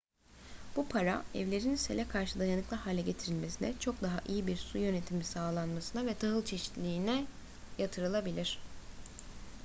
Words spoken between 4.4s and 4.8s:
bir su